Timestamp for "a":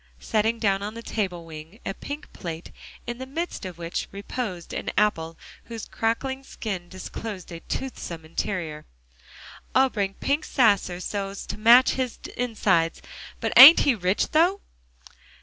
1.85-1.93, 7.51-7.59, 10.17-10.25